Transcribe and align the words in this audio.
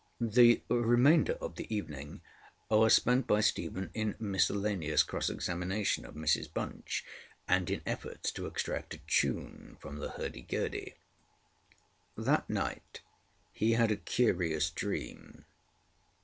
ŌĆØ 0.19 0.31
The 0.33 0.61
remainder 0.73 1.33
of 1.33 1.57
the 1.57 1.71
evening 1.75 2.21
was 2.71 2.95
spent 2.95 3.27
by 3.27 3.39
Stephen 3.39 3.91
in 3.93 4.15
miscellaneous 4.17 5.03
cross 5.03 5.29
examination 5.29 6.05
of 6.07 6.15
Mrs 6.15 6.51
Bunch 6.51 7.05
and 7.47 7.69
in 7.69 7.83
efforts 7.85 8.31
to 8.31 8.47
extract 8.47 8.95
a 8.95 9.01
tune 9.05 9.77
from 9.79 9.97
the 9.97 10.09
hurdy 10.13 10.41
gurdy. 10.41 10.95
That 12.17 12.49
night 12.49 13.01
he 13.53 13.73
had 13.73 13.91
a 13.91 13.95
curious 13.95 14.71
dream. 14.71 15.45